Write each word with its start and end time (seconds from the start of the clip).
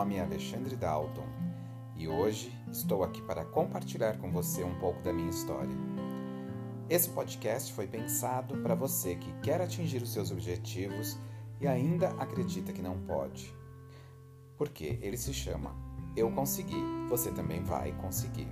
nome 0.00 0.16
é 0.16 0.22
Alexandre 0.22 0.76
Dalton 0.76 1.26
e 1.94 2.08
hoje 2.08 2.50
estou 2.72 3.04
aqui 3.04 3.20
para 3.20 3.44
compartilhar 3.44 4.16
com 4.16 4.32
você 4.32 4.64
um 4.64 4.74
pouco 4.78 5.02
da 5.02 5.12
minha 5.12 5.28
história. 5.28 5.76
Esse 6.88 7.10
podcast 7.10 7.70
foi 7.74 7.86
pensado 7.86 8.56
para 8.62 8.74
você 8.74 9.16
que 9.16 9.30
quer 9.42 9.60
atingir 9.60 10.02
os 10.02 10.10
seus 10.10 10.30
objetivos 10.30 11.18
e 11.60 11.68
ainda 11.68 12.08
acredita 12.12 12.72
que 12.72 12.80
não 12.80 12.98
pode. 13.00 13.54
Porque 14.56 14.98
ele 15.02 15.18
se 15.18 15.34
chama 15.34 15.76
Eu 16.16 16.30
Consegui, 16.30 16.82
você 17.10 17.30
também 17.30 17.62
vai 17.62 17.92
conseguir. 17.92 18.48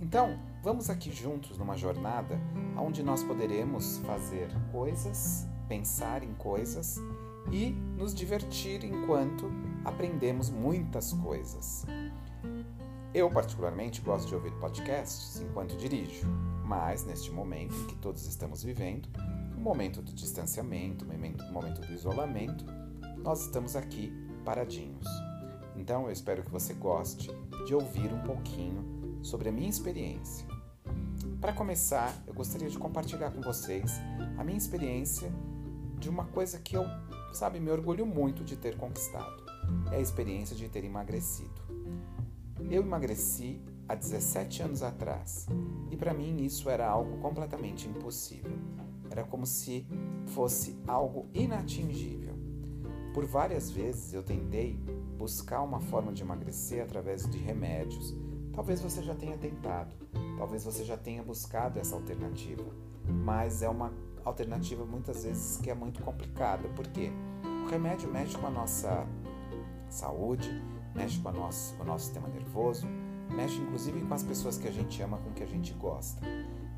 Então, 0.00 0.40
vamos 0.62 0.88
aqui 0.88 1.12
juntos 1.12 1.58
numa 1.58 1.76
jornada 1.76 2.40
onde 2.74 3.02
nós 3.02 3.22
poderemos 3.22 3.98
fazer 3.98 4.48
coisas, 4.72 5.46
pensar 5.68 6.22
em 6.22 6.32
coisas 6.32 6.96
e 7.52 7.72
nos 7.98 8.14
divertir 8.14 8.82
enquanto 8.82 9.67
aprendemos 9.88 10.50
muitas 10.50 11.12
coisas. 11.12 11.84
Eu, 13.12 13.30
particularmente, 13.30 14.00
gosto 14.02 14.28
de 14.28 14.34
ouvir 14.34 14.52
podcasts 14.60 15.40
enquanto 15.40 15.76
dirijo, 15.76 16.26
mas 16.64 17.04
neste 17.04 17.30
momento 17.30 17.74
em 17.74 17.86
que 17.86 17.96
todos 17.96 18.26
estamos 18.26 18.62
vivendo, 18.62 19.08
o 19.56 19.60
momento 19.60 20.02
do 20.02 20.12
distanciamento, 20.12 21.04
o 21.04 21.08
o 21.08 21.52
momento 21.52 21.80
do 21.80 21.92
isolamento, 21.92 22.64
nós 23.18 23.40
estamos 23.40 23.74
aqui 23.74 24.12
paradinhos. 24.44 25.06
Então 25.74 26.04
eu 26.04 26.12
espero 26.12 26.42
que 26.42 26.50
você 26.50 26.74
goste 26.74 27.30
de 27.66 27.74
ouvir 27.74 28.12
um 28.12 28.22
pouquinho 28.22 29.18
sobre 29.22 29.48
a 29.48 29.52
minha 29.52 29.68
experiência. 29.68 30.46
Para 31.40 31.52
começar, 31.52 32.14
eu 32.26 32.34
gostaria 32.34 32.68
de 32.68 32.78
compartilhar 32.78 33.30
com 33.30 33.40
vocês 33.40 33.92
a 34.36 34.44
minha 34.44 34.58
experiência 34.58 35.32
de 35.98 36.08
uma 36.08 36.26
coisa 36.26 36.58
que 36.58 36.76
eu, 36.76 36.84
sabe, 37.32 37.58
me 37.58 37.70
orgulho 37.70 38.04
muito 38.04 38.44
de 38.44 38.56
ter 38.56 38.76
conquistado. 38.76 39.47
É 39.92 39.96
a 39.96 40.00
experiência 40.00 40.54
de 40.54 40.68
ter 40.68 40.84
emagrecido. 40.84 41.60
Eu 42.70 42.82
emagreci 42.82 43.60
há 43.88 43.94
17 43.94 44.62
anos 44.62 44.82
atrás 44.82 45.46
e 45.90 45.96
para 45.96 46.12
mim 46.12 46.42
isso 46.42 46.68
era 46.68 46.88
algo 46.88 47.18
completamente 47.18 47.88
impossível. 47.88 48.58
Era 49.10 49.24
como 49.24 49.46
se 49.46 49.86
fosse 50.26 50.76
algo 50.86 51.26
inatingível. 51.32 52.34
Por 53.14 53.24
várias 53.24 53.70
vezes 53.70 54.12
eu 54.12 54.22
tentei 54.22 54.78
buscar 55.16 55.62
uma 55.62 55.80
forma 55.80 56.12
de 56.12 56.22
emagrecer 56.22 56.82
através 56.82 57.28
de 57.28 57.38
remédios. 57.38 58.14
Talvez 58.52 58.80
você 58.80 59.02
já 59.02 59.14
tenha 59.14 59.36
tentado, 59.36 59.94
talvez 60.36 60.64
você 60.64 60.84
já 60.84 60.96
tenha 60.96 61.22
buscado 61.22 61.78
essa 61.78 61.94
alternativa, 61.94 62.64
mas 63.08 63.62
é 63.62 63.68
uma 63.68 63.92
alternativa 64.24 64.84
muitas 64.84 65.24
vezes 65.24 65.58
que 65.58 65.70
é 65.70 65.74
muito 65.74 66.02
complicada, 66.02 66.68
porque 66.76 67.10
o 67.64 67.68
remédio 67.68 68.10
mexe 68.10 68.36
com 68.36 68.46
a 68.46 68.50
nossa 68.50 69.06
saúde, 69.88 70.50
mexe 70.94 71.18
com, 71.20 71.30
nosso, 71.30 71.74
o 71.80 71.84
nosso 71.84 72.06
sistema 72.06 72.28
nervoso, 72.28 72.86
mexe 73.30 73.58
inclusive 73.58 74.00
com 74.02 74.14
as 74.14 74.22
pessoas 74.22 74.58
que 74.58 74.68
a 74.68 74.72
gente 74.72 75.00
ama, 75.02 75.18
com 75.18 75.32
que 75.32 75.42
a 75.42 75.46
gente 75.46 75.72
gosta. 75.74 76.20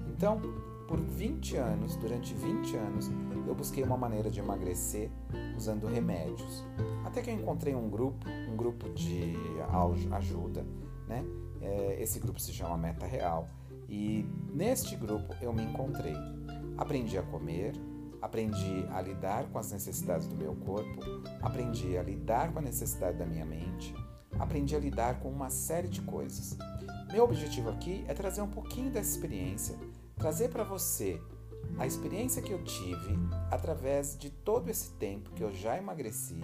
Então, 0.09 0.41
por 0.87 1.01
20 1.01 1.57
anos, 1.57 1.97
durante 1.97 2.35
20 2.35 2.77
anos, 2.77 3.11
eu 3.47 3.55
busquei 3.55 3.83
uma 3.85 3.97
maneira 3.97 4.29
de 4.29 4.41
emagrecer 4.41 5.11
usando 5.57 5.87
remédios. 5.87 6.65
Até 7.05 7.23
que 7.23 7.31
eu 7.31 7.35
encontrei 7.35 7.75
um 7.75 7.89
grupo, 7.89 8.29
um 8.51 8.57
grupo 8.57 8.89
de 8.91 9.37
ajuda, 10.13 10.67
né? 11.07 11.25
É, 11.61 12.03
esse 12.03 12.19
grupo 12.19 12.41
se 12.41 12.53
chama 12.53 12.77
Meta 12.77 13.07
Real. 13.07 13.47
E 13.89 14.27
neste 14.53 14.97
grupo 14.97 15.35
eu 15.41 15.53
me 15.53 15.63
encontrei. 15.63 16.15
Aprendi 16.77 17.17
a 17.19 17.23
comer, 17.23 17.73
aprendi 18.21 18.87
a 18.93 19.01
lidar 19.01 19.47
com 19.49 19.59
as 19.59 19.73
necessidades 19.73 20.27
do 20.27 20.37
meu 20.37 20.55
corpo, 20.55 21.01
aprendi 21.43 21.97
a 21.97 22.03
lidar 22.03 22.53
com 22.53 22.59
a 22.59 22.63
necessidade 22.63 23.19
da 23.19 23.27
minha 23.27 23.45
mente, 23.45 23.95
aprendi 24.39 24.75
a 24.75 24.79
lidar 24.79 25.21
com 25.21 25.29
uma 25.29 25.51
série 25.51 25.89
de 25.89 26.03
coisas. 26.03 26.57
Meu 27.13 27.25
objetivo 27.25 27.71
aqui 27.71 28.05
é 28.09 28.15
trazer 28.15 28.43
um 28.43 28.49
pouquinho 28.49 28.91
dessa 28.91 29.11
experiência, 29.11 29.77
trazer 30.17 30.49
para 30.49 30.65
você 30.65 31.21
a 31.79 31.87
experiência 31.87 32.43
que 32.43 32.53
eu 32.53 32.63
tive 32.65 33.19
através 33.51 34.17
de 34.17 34.31
todo 34.31 34.69
esse 34.69 34.91
tempo 34.93 35.31
que 35.33 35.43
eu 35.43 35.53
já 35.53 35.77
emagreci, 35.77 36.41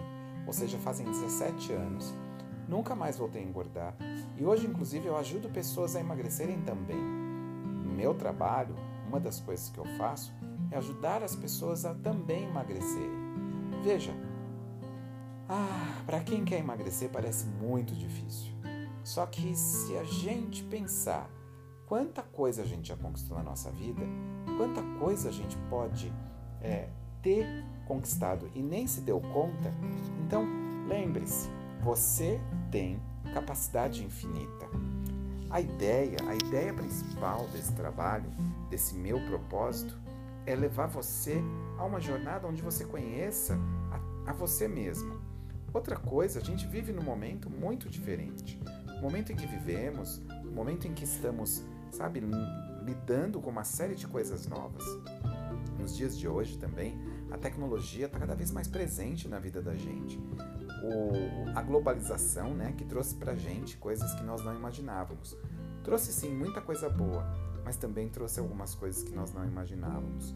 ou 0.47 0.53
seja, 0.53 0.78
fazem 0.78 1.06
17 1.06 1.72
anos, 1.72 2.15
nunca 2.69 2.94
mais 2.94 3.16
voltei 3.19 3.42
a 3.42 3.44
engordar 3.44 3.97
e 4.38 4.44
hoje, 4.44 4.66
inclusive, 4.66 5.06
eu 5.06 5.16
ajudo 5.16 5.48
pessoas 5.48 5.97
a 5.97 6.00
emagrecerem 6.00 6.60
também. 6.60 7.00
No 7.00 7.91
meu 7.91 8.12
trabalho, 8.15 8.75
uma 9.09 9.19
das 9.19 9.41
coisas 9.41 9.70
que 9.70 9.78
eu 9.78 9.86
faço 9.97 10.31
é 10.71 10.77
ajudar 10.77 11.22
as 11.22 11.34
pessoas 11.37 11.84
a 11.84 11.94
também 11.94 12.44
emagrecerem. 12.44 13.27
Veja, 13.82 14.12
ah, 15.49 16.03
para 16.04 16.21
quem 16.21 16.44
quer 16.44 16.59
emagrecer 16.59 17.09
parece 17.10 17.47
muito 17.47 17.94
difícil. 17.94 18.53
Só 19.04 19.25
que 19.27 19.54
se 19.54 19.97
a 19.97 20.03
gente 20.03 20.65
pensar 20.65 21.31
quanta 21.87 22.22
coisa 22.22 22.62
a 22.62 22.65
gente 22.65 22.88
já 22.88 22.97
conquistou 22.97 23.37
na 23.37 23.44
nossa 23.44 23.71
vida, 23.71 24.03
quanta 24.56 24.82
coisa 24.99 25.28
a 25.28 25.32
gente 25.32 25.56
pode 25.71 26.12
é, 26.60 26.88
ter 27.22 27.47
conquistado 27.87 28.50
e 28.54 28.60
nem 28.60 28.87
se 28.87 29.00
deu 29.00 29.21
conta, 29.21 29.72
então 30.25 30.44
lembre-se, 30.88 31.48
você 31.81 32.41
tem 32.71 33.00
capacidade 33.33 34.04
infinita. 34.04 34.66
A 35.48 35.60
ideia, 35.60 36.19
a 36.28 36.34
ideia 36.34 36.75
principal 36.75 37.47
desse 37.48 37.72
trabalho, 37.75 38.28
desse 38.69 38.97
meu 38.97 39.21
propósito, 39.27 39.97
é 40.46 40.54
levar 40.54 40.86
você 40.86 41.42
a 41.76 41.84
uma 41.84 42.00
jornada 42.00 42.46
onde 42.46 42.62
você 42.62 42.84
conheça 42.84 43.58
a, 43.90 44.30
a 44.30 44.32
você 44.32 44.68
mesmo. 44.68 45.20
Outra 45.74 45.96
coisa, 45.96 46.38
a 46.38 46.42
gente 46.42 46.66
vive 46.66 46.92
num 46.92 47.02
momento 47.02 47.50
muito 47.50 47.90
diferente. 47.90 48.58
O 48.98 49.02
momento 49.02 49.32
em 49.32 49.36
que 49.36 49.46
vivemos, 49.46 50.22
o 50.44 50.54
momento 50.54 50.86
em 50.86 50.94
que 50.94 51.04
estamos, 51.04 51.62
sabe, 51.90 52.22
lidando 52.82 53.40
com 53.40 53.50
uma 53.50 53.64
série 53.64 53.94
de 53.94 54.06
coisas 54.06 54.46
novas. 54.46 54.84
Nos 55.78 55.94
dias 55.94 56.16
de 56.16 56.26
hoje 56.26 56.56
também, 56.56 56.98
a 57.30 57.36
tecnologia 57.36 58.06
está 58.06 58.18
cada 58.18 58.34
vez 58.34 58.50
mais 58.50 58.68
presente 58.68 59.28
na 59.28 59.38
vida 59.38 59.60
da 59.60 59.74
gente. 59.74 60.18
O, 60.82 61.50
a 61.54 61.62
globalização, 61.62 62.54
né, 62.54 62.72
que 62.76 62.84
trouxe 62.84 63.14
para 63.16 63.34
gente 63.34 63.76
coisas 63.76 64.14
que 64.14 64.22
nós 64.22 64.42
não 64.42 64.54
imaginávamos. 64.54 65.36
Trouxe 65.82 66.12
sim 66.12 66.34
muita 66.34 66.60
coisa 66.60 66.88
boa, 66.88 67.26
mas 67.66 67.77
também 67.77 68.09
trouxe 68.09 68.38
algumas 68.38 68.77
coisas 68.77 69.03
que 69.03 69.12
nós 69.12 69.32
não 69.32 69.44
imaginávamos. 69.44 70.32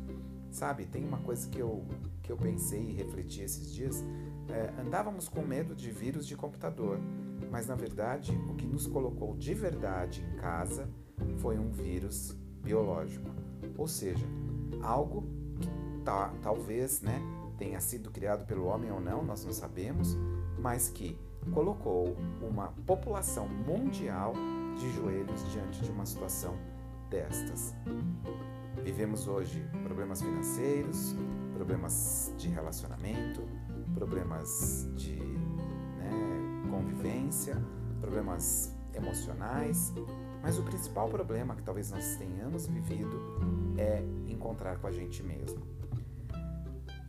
Sabe, 0.51 0.85
tem 0.85 1.05
uma 1.05 1.19
coisa 1.19 1.49
que 1.49 1.61
eu, 1.61 1.87
que 2.25 2.33
eu 2.33 2.37
pensei 2.37 2.91
e 2.91 2.93
refleti 2.93 3.41
esses 3.41 3.73
dias. 3.73 4.05
É, 4.49 4.75
andávamos 4.81 5.29
com 5.29 5.41
medo 5.41 5.73
de 5.73 5.93
vírus 5.93 6.27
de 6.27 6.37
computador, 6.37 6.99
mas 7.49 7.69
na 7.69 7.77
verdade 7.77 8.33
o 8.51 8.57
que 8.57 8.67
nos 8.67 8.85
colocou 8.89 9.37
de 9.37 9.55
verdade 9.55 10.27
em 10.29 10.37
casa 10.39 10.91
foi 11.39 11.57
um 11.57 11.71
vírus 11.71 12.37
biológico, 12.65 13.31
ou 13.79 13.87
seja, 13.87 14.27
algo 14.83 15.23
que 15.61 15.69
ta, 16.05 16.35
talvez 16.43 17.01
né, 17.01 17.23
tenha 17.57 17.81
sido 17.81 18.11
criado 18.11 18.45
pelo 18.45 18.65
homem 18.65 18.91
ou 18.91 19.01
não, 19.01 19.23
nós 19.23 19.45
não 19.45 19.53
sabemos, 19.53 20.17
mas 20.59 20.89
que 20.89 21.17
colocou 21.55 22.17
uma 22.43 22.73
população 22.85 23.47
mundial 23.49 24.33
de 24.77 24.91
joelhos 24.95 25.49
diante 25.53 25.81
de 25.81 25.93
uma 25.93 26.05
situação 26.05 26.57
destas. 27.11 27.75
Vivemos 28.83 29.27
hoje 29.29 29.63
problemas 29.83 30.23
financeiros, 30.23 31.15
problemas 31.55 32.33
de 32.39 32.49
relacionamento, 32.49 33.43
problemas 33.95 34.89
de 34.97 35.17
né, 35.17 36.71
convivência, 36.71 37.57
problemas 38.01 38.75
emocionais, 38.95 39.93
mas 40.43 40.59
o 40.59 40.63
principal 40.63 41.09
problema 41.09 41.55
que 41.55 41.63
talvez 41.63 41.91
nós 41.91 42.17
tenhamos 42.17 42.67
vivido 42.67 43.21
é 43.77 44.03
encontrar 44.27 44.79
com 44.79 44.87
a 44.87 44.93
gente 44.93 45.23
mesmo. 45.23 45.61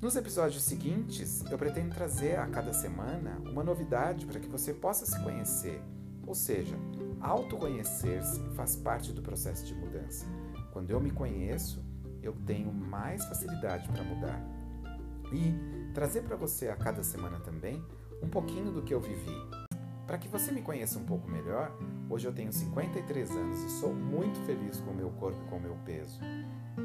Nos 0.01 0.15
episódios 0.15 0.63
seguintes, 0.63 1.43
eu 1.51 1.57
pretendo 1.59 1.93
trazer 1.93 2.39
a 2.39 2.47
cada 2.47 2.73
semana 2.73 3.37
uma 3.45 3.63
novidade 3.63 4.25
para 4.25 4.39
que 4.39 4.47
você 4.49 4.73
possa 4.73 5.05
se 5.05 5.21
conhecer, 5.23 5.79
ou 6.25 6.33
seja, 6.33 6.75
autoconhecer-se 7.21 8.39
faz 8.55 8.75
parte 8.75 9.13
do 9.13 9.21
processo 9.21 9.63
de 9.63 9.75
mudança. 9.75 9.90
Quando 10.71 10.91
eu 10.91 10.99
me 10.99 11.11
conheço, 11.11 11.83
eu 12.21 12.33
tenho 12.45 12.71
mais 12.71 13.25
facilidade 13.25 13.87
para 13.89 14.03
mudar. 14.03 14.41
E 15.33 15.91
trazer 15.93 16.21
para 16.21 16.35
você 16.35 16.69
a 16.69 16.75
cada 16.75 17.03
semana 17.03 17.39
também 17.39 17.83
um 18.21 18.29
pouquinho 18.29 18.71
do 18.71 18.81
que 18.81 18.93
eu 18.93 18.99
vivi. 18.99 19.35
Para 20.05 20.17
que 20.17 20.27
você 20.27 20.51
me 20.51 20.61
conheça 20.61 20.99
um 20.99 21.05
pouco 21.05 21.29
melhor, 21.29 21.71
hoje 22.09 22.27
eu 22.27 22.33
tenho 22.33 22.51
53 22.51 23.31
anos 23.31 23.63
e 23.63 23.69
sou 23.79 23.93
muito 23.93 24.39
feliz 24.45 24.79
com 24.81 24.91
o 24.91 24.95
meu 24.95 25.09
corpo 25.11 25.41
e 25.45 25.49
com 25.49 25.57
o 25.57 25.61
meu 25.61 25.75
peso. 25.85 26.19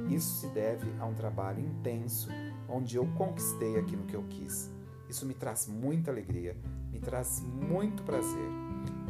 Isso 0.08 0.40
se 0.40 0.48
deve 0.48 0.88
a 1.00 1.06
um 1.06 1.14
trabalho 1.14 1.60
intenso 1.60 2.28
onde 2.68 2.96
eu 2.96 3.06
conquistei 3.16 3.78
aquilo 3.78 4.04
que 4.04 4.14
eu 4.14 4.24
quis. 4.28 4.70
Isso 5.08 5.26
me 5.26 5.34
traz 5.34 5.66
muita 5.66 6.10
alegria, 6.10 6.56
me 6.90 7.00
traz 7.00 7.40
muito 7.40 8.02
prazer. 8.02 8.50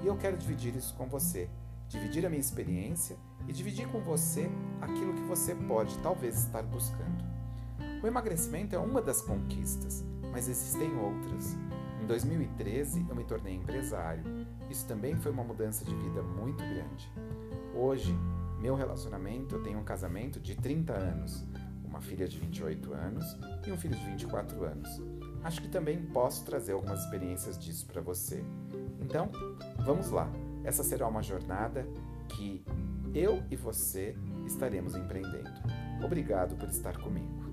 E 0.02 0.06
eu 0.06 0.16
quero 0.16 0.36
dividir 0.36 0.74
isso 0.74 0.94
com 0.94 1.06
você, 1.06 1.48
dividir 1.88 2.26
a 2.26 2.28
minha 2.28 2.40
experiência 2.40 3.16
e 3.48 3.52
dividir 3.52 3.86
com 3.88 4.00
você 4.00 4.50
aquilo 4.80 5.14
que 5.14 5.22
você 5.22 5.54
pode 5.54 5.96
talvez 5.98 6.38
estar 6.38 6.62
buscando. 6.62 7.24
O 8.02 8.06
emagrecimento 8.06 8.74
é 8.74 8.78
uma 8.78 9.00
das 9.00 9.20
conquistas, 9.22 10.04
mas 10.32 10.48
existem 10.48 10.94
outras. 10.96 11.56
Em 12.02 12.06
2013, 12.06 13.06
eu 13.08 13.16
me 13.16 13.24
tornei 13.24 13.54
empresário. 13.54 14.22
Isso 14.70 14.86
também 14.86 15.16
foi 15.16 15.32
uma 15.32 15.42
mudança 15.42 15.84
de 15.84 15.94
vida 15.94 16.22
muito 16.22 16.58
grande. 16.58 17.10
Hoje, 17.74 18.16
meu 18.60 18.74
relacionamento, 18.74 19.56
eu 19.56 19.62
tenho 19.62 19.78
um 19.78 19.84
casamento 19.84 20.40
de 20.40 20.54
30 20.54 20.92
anos, 20.92 21.44
uma 21.84 22.00
filha 22.00 22.28
de 22.28 22.38
28 22.38 22.92
anos 22.92 23.36
e 23.66 23.72
um 23.72 23.76
filho 23.76 23.96
de 23.96 24.04
24 24.04 24.64
anos. 24.64 24.88
Acho 25.42 25.62
que 25.62 25.68
também 25.68 26.02
posso 26.06 26.44
trazer 26.44 26.72
algumas 26.72 27.04
experiências 27.04 27.58
disso 27.58 27.86
para 27.86 28.00
você. 28.00 28.42
Então, 29.00 29.30
vamos 29.84 30.10
lá. 30.10 30.28
Essa 30.66 30.82
será 30.82 31.06
uma 31.06 31.22
jornada 31.22 31.86
que 32.28 32.60
eu 33.14 33.40
e 33.48 33.54
você 33.54 34.16
estaremos 34.44 34.96
empreendendo. 34.96 35.48
Obrigado 36.04 36.56
por 36.56 36.68
estar 36.68 37.00
comigo. 37.00 37.45